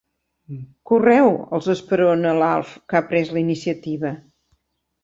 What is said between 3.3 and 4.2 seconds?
la iniciativa.